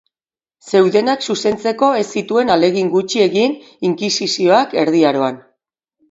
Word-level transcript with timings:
Zeudenak 0.69 1.25
zuzentzeko 1.33 1.89
ez 1.99 2.05
zituen 2.21 2.49
ahalegin 2.53 2.89
gutxi 2.93 3.21
egin 3.25 3.53
inkisizioak 3.89 4.73
Erdi 4.85 5.03
Aroan. 5.11 5.39